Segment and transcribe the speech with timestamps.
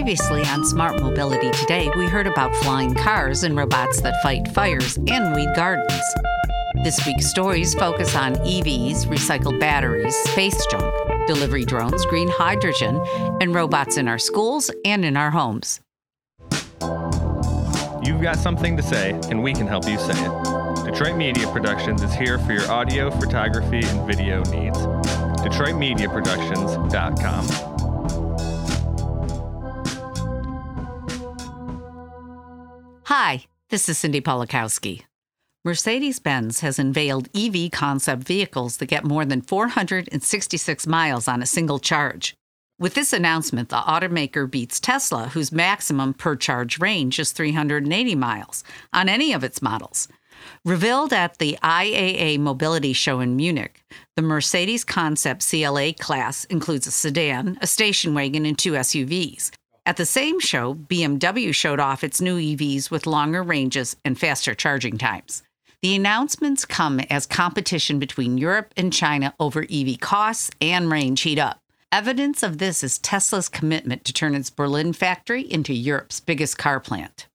[0.00, 4.96] Previously on Smart Mobility Today, we heard about flying cars and robots that fight fires
[4.96, 5.92] and weed gardens.
[6.82, 10.90] This week's stories focus on EVs, recycled batteries, space junk,
[11.26, 12.98] delivery drones, green hydrogen,
[13.42, 15.82] and robots in our schools and in our homes.
[18.02, 20.84] You've got something to say, and we can help you say it.
[20.86, 24.78] Detroit Media Productions is here for your audio, photography, and video needs.
[25.44, 27.69] DetroitMediaProductions.com.
[33.22, 35.02] Hi, this is Cindy Polakowski.
[35.62, 41.46] Mercedes Benz has unveiled EV concept vehicles that get more than 466 miles on a
[41.46, 42.34] single charge.
[42.78, 48.64] With this announcement, the automaker beats Tesla, whose maximum per charge range is 380 miles,
[48.94, 50.08] on any of its models.
[50.64, 53.84] Revealed at the IAA Mobility Show in Munich,
[54.16, 59.50] the Mercedes Concept CLA class includes a sedan, a station wagon, and two SUVs.
[59.86, 64.54] At the same show, BMW showed off its new EVs with longer ranges and faster
[64.54, 65.42] charging times.
[65.82, 71.38] The announcements come as competition between Europe and China over EV costs and range heat
[71.38, 71.60] up.
[71.90, 76.78] Evidence of this is Tesla's commitment to turn its Berlin factory into Europe's biggest car
[76.78, 77.26] plant.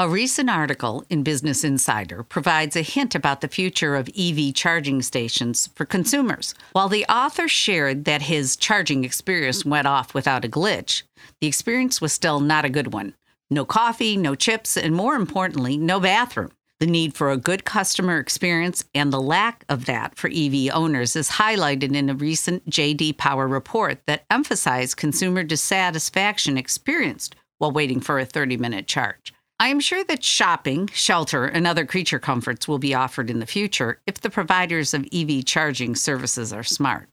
[0.00, 5.02] A recent article in Business Insider provides a hint about the future of EV charging
[5.02, 6.54] stations for consumers.
[6.72, 11.02] While the author shared that his charging experience went off without a glitch,
[11.42, 13.14] the experience was still not a good one.
[13.50, 16.52] No coffee, no chips, and more importantly, no bathroom.
[16.78, 21.14] The need for a good customer experience and the lack of that for EV owners
[21.14, 28.00] is highlighted in a recent JD Power report that emphasized consumer dissatisfaction experienced while waiting
[28.00, 29.34] for a 30 minute charge.
[29.60, 33.46] I am sure that shopping, shelter, and other creature comforts will be offered in the
[33.46, 37.10] future if the providers of EV charging services are smart.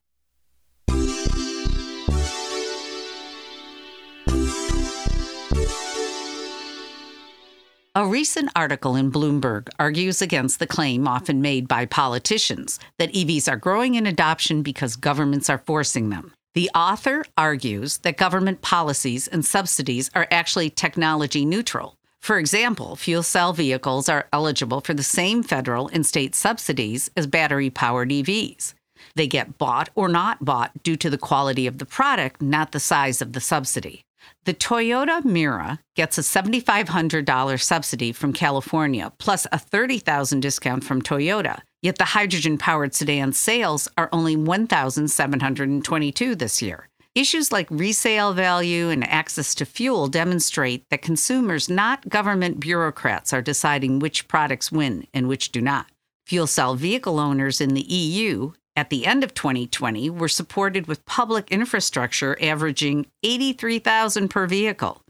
[7.96, 13.52] A recent article in Bloomberg argues against the claim often made by politicians that EVs
[13.52, 16.32] are growing in adoption because governments are forcing them.
[16.54, 21.97] The author argues that government policies and subsidies are actually technology neutral.
[22.28, 27.26] For example, fuel cell vehicles are eligible for the same federal and state subsidies as
[27.26, 28.74] battery powered EVs.
[29.16, 32.82] They get bought or not bought due to the quality of the product, not the
[32.82, 34.02] size of the subsidy.
[34.44, 41.62] The Toyota Mirai gets a $7,500 subsidy from California plus a 30,000 discount from Toyota.
[41.82, 46.90] Yet the hydrogen powered sedan sales are only 1,722 this year.
[47.18, 53.42] Issues like resale value and access to fuel demonstrate that consumers, not government bureaucrats, are
[53.42, 55.88] deciding which products win and which do not.
[56.28, 61.08] Fuel cell vehicle owners in the EU at the end of 2020 were supported with
[61.08, 65.02] public infrastructure averaging 83,000 per vehicle.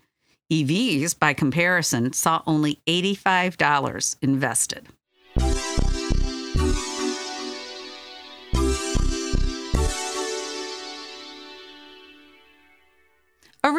[0.50, 4.88] EVs by comparison saw only $85 invested.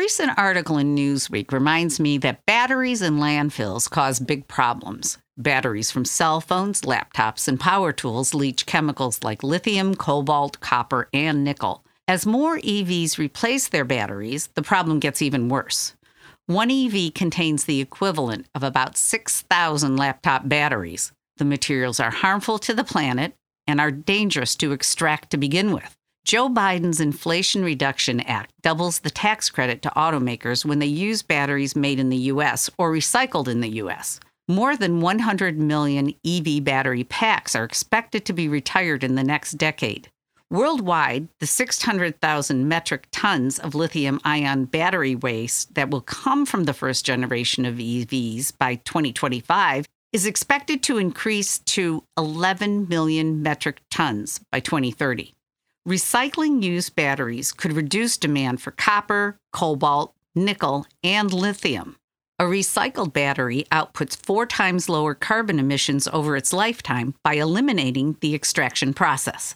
[0.08, 5.18] Recent article in Newsweek reminds me that batteries in landfills cause big problems.
[5.36, 11.44] Batteries from cell phones, laptops, and power tools leach chemicals like lithium, cobalt, copper, and
[11.44, 11.84] nickel.
[12.08, 15.94] As more EVs replace their batteries, the problem gets even worse.
[16.46, 21.12] One EV contains the equivalent of about 6,000 laptop batteries.
[21.36, 23.34] The materials are harmful to the planet
[23.66, 25.97] and are dangerous to extract to begin with.
[26.28, 31.74] Joe Biden's Inflation Reduction Act doubles the tax credit to automakers when they use batteries
[31.74, 32.68] made in the U.S.
[32.76, 34.20] or recycled in the U.S.
[34.46, 39.52] More than 100 million EV battery packs are expected to be retired in the next
[39.52, 40.10] decade.
[40.50, 46.74] Worldwide, the 600,000 metric tons of lithium ion battery waste that will come from the
[46.74, 54.40] first generation of EVs by 2025 is expected to increase to 11 million metric tons
[54.52, 55.32] by 2030.
[55.88, 61.96] Recycling used batteries could reduce demand for copper, cobalt, nickel, and lithium.
[62.38, 68.34] A recycled battery outputs four times lower carbon emissions over its lifetime by eliminating the
[68.34, 69.54] extraction process.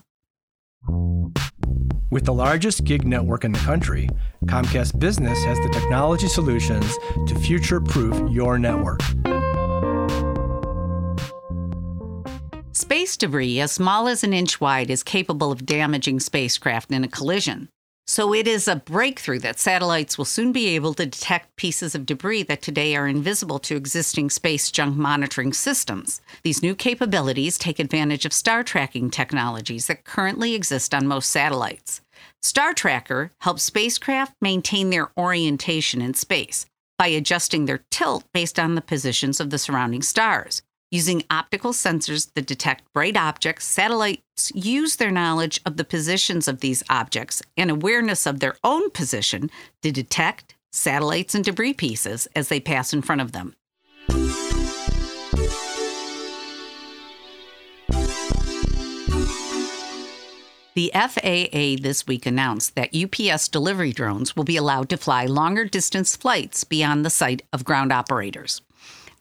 [2.10, 4.08] With the largest gig network in the country,
[4.46, 6.96] Comcast Business has the technology solutions
[7.26, 9.00] to future proof your network.
[12.92, 17.08] Space debris, as small as an inch wide, is capable of damaging spacecraft in a
[17.08, 17.70] collision.
[18.06, 22.04] So it is a breakthrough that satellites will soon be able to detect pieces of
[22.04, 26.20] debris that today are invisible to existing space junk monitoring systems.
[26.42, 32.02] These new capabilities take advantage of star tracking technologies that currently exist on most satellites.
[32.42, 36.66] Star Tracker helps spacecraft maintain their orientation in space
[36.98, 40.60] by adjusting their tilt based on the positions of the surrounding stars.
[40.92, 46.60] Using optical sensors that detect bright objects, satellites use their knowledge of the positions of
[46.60, 49.50] these objects and awareness of their own position
[49.80, 53.56] to detect satellites and debris pieces as they pass in front of them.
[60.74, 65.64] The FAA this week announced that UPS delivery drones will be allowed to fly longer
[65.64, 68.60] distance flights beyond the sight of ground operators.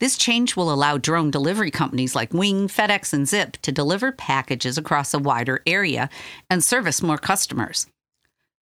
[0.02, 4.76] This change will allow drone delivery companies like Wing, FedEx, and Zip to deliver packages
[4.76, 6.10] across a wider area
[6.50, 7.86] and service more customers.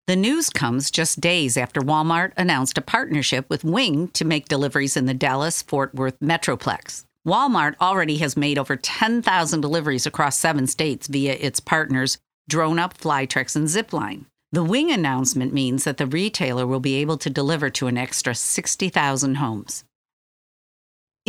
[0.06, 4.98] The news comes just days after Walmart announced a partnership with Wing to make deliveries
[4.98, 7.06] in the Dallas Fort Worth Metroplex.
[7.26, 12.18] Walmart already has made over 10,000 deliveries across seven states via its partners
[12.50, 14.26] Drone Up, Flytrex, and Zipline.
[14.52, 18.36] The Wing announcement means that the retailer will be able to deliver to an extra
[18.36, 19.86] 60,000 homes.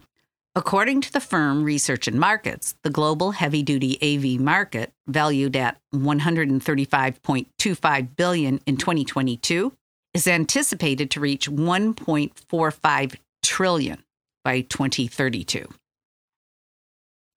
[0.55, 5.77] According to the firm Research and Markets, the global heavy duty AV market, valued at
[5.93, 9.73] 135.25 billion in 2022,
[10.15, 14.03] is anticipated to reach 1.45 trillion
[14.43, 15.67] by 2032.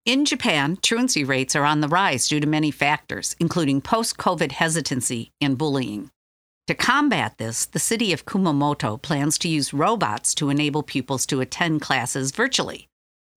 [0.07, 4.53] In Japan, truancy rates are on the rise due to many factors, including post COVID
[4.53, 6.11] hesitancy and bullying.
[6.67, 11.41] To combat this, the city of Kumamoto plans to use robots to enable pupils to
[11.41, 12.87] attend classes virtually.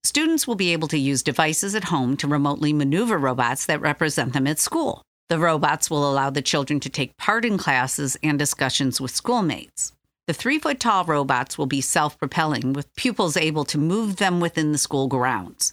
[0.03, 4.33] Students will be able to use devices at home to remotely maneuver robots that represent
[4.33, 5.03] them at school.
[5.29, 9.93] The robots will allow the children to take part in classes and discussions with schoolmates.
[10.27, 14.41] The three foot tall robots will be self propelling, with pupils able to move them
[14.41, 15.71] within the school grounds.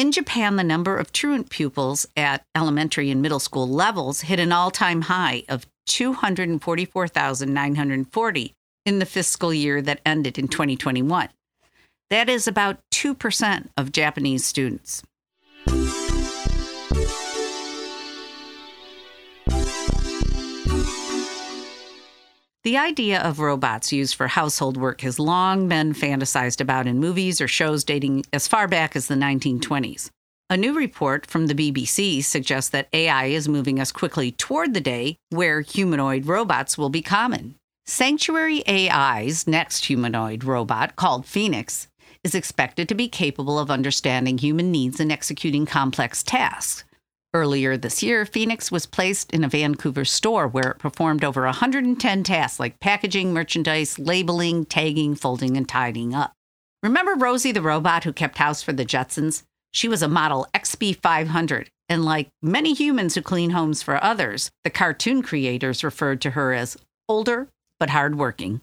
[0.00, 4.50] In Japan, the number of truant pupils at elementary and middle school levels hit an
[4.50, 8.54] all time high of 244,940
[8.86, 11.28] in the fiscal year that ended in 2021.
[12.08, 15.02] That is about 2% of Japanese students.
[22.62, 27.40] The idea of robots used for household work has long been fantasized about in movies
[27.40, 30.10] or shows dating as far back as the 1920s.
[30.50, 34.80] A new report from the BBC suggests that AI is moving us quickly toward the
[34.82, 37.54] day where humanoid robots will be common.
[37.86, 41.88] Sanctuary AI's next humanoid robot, called Phoenix,
[42.22, 46.84] is expected to be capable of understanding human needs and executing complex tasks.
[47.32, 52.24] Earlier this year, Phoenix was placed in a Vancouver store where it performed over 110
[52.24, 56.32] tasks like packaging, merchandise, labeling, tagging, folding, and tidying up.
[56.82, 59.44] Remember Rosie the robot who kept house for the Jetsons?
[59.72, 64.70] She was a model XB500, and like many humans who clean homes for others, the
[64.70, 66.76] cartoon creators referred to her as
[67.08, 68.60] older but hardworking.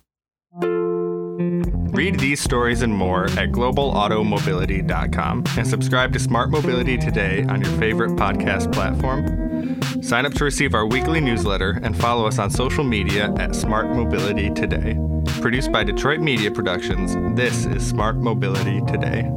[1.98, 7.72] Read these stories and more at globalautomobility.com and subscribe to Smart Mobility today on your
[7.80, 9.82] favorite podcast platform.
[10.04, 13.88] Sign up to receive our weekly newsletter and follow us on social media at Smart
[13.88, 14.96] Mobility Today.
[15.42, 19.28] Produced by Detroit Media Productions, this is Smart Mobility Today.